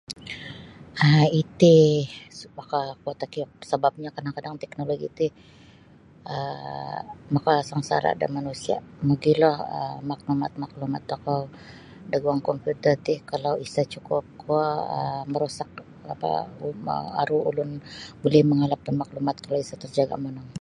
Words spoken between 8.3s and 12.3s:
manusia mogilo um maklumat-maklumat tokou da